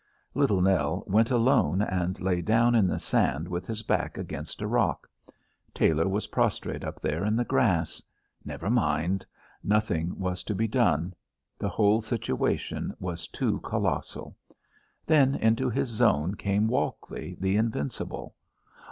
Little 0.33 0.61
Nell 0.61 1.03
went 1.05 1.29
alone 1.29 1.83
and 1.83 2.19
lay 2.19 2.41
down 2.41 2.73
in 2.73 2.87
the 2.87 2.97
sand 2.97 3.47
with 3.47 3.67
his 3.67 3.83
back 3.83 4.17
against 4.17 4.59
a 4.59 4.65
rock. 4.65 5.07
Tailor 5.75 6.07
was 6.07 6.25
prostrate 6.33 6.83
up 6.83 6.99
there 6.99 7.23
in 7.23 7.35
the 7.35 7.45
grass. 7.45 8.01
Never 8.43 8.71
mind. 8.71 9.27
Nothing 9.63 10.17
was 10.17 10.43
to 10.45 10.55
be 10.55 10.67
done. 10.67 11.13
The 11.59 11.69
whole 11.69 12.01
situation 12.01 12.95
was 12.99 13.27
too 13.27 13.59
colossal. 13.59 14.35
Then 15.05 15.35
into 15.35 15.69
his 15.69 15.89
zone 15.89 16.33
came 16.33 16.67
Walkley 16.67 17.37
the 17.39 17.55
invincible. 17.55 18.33